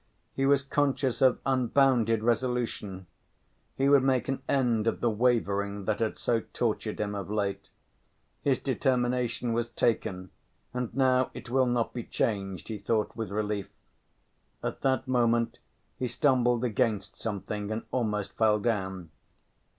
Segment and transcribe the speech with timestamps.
[0.33, 3.05] He was conscious of unbounded resolution;
[3.77, 7.69] he would make an end of the wavering that had so tortured him of late.
[8.41, 10.31] His determination was taken,
[10.73, 13.69] "and now it will not be changed," he thought with relief.
[14.63, 15.59] At that moment
[15.99, 19.11] he stumbled against something and almost fell down.